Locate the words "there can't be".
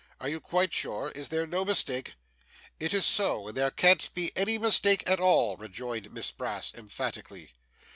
3.55-4.31